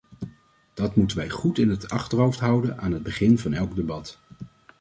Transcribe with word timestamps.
Dat 0.73 0.95
moeten 0.95 1.17
wij 1.17 1.29
goed 1.29 1.57
in 1.57 1.69
het 1.69 1.89
achterhoofd 1.89 2.39
houden 2.39 2.79
aan 2.79 2.91
het 2.91 3.03
begin 3.03 3.37
van 3.39 3.53
elk 3.53 3.75
debat. 3.75 4.19